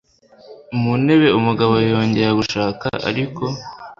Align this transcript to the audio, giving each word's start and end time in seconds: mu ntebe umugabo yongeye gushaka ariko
mu 0.81 0.91
ntebe 1.01 1.27
umugabo 1.39 1.73
yongeye 1.91 2.29
gushaka 2.39 2.87
ariko 3.09 3.43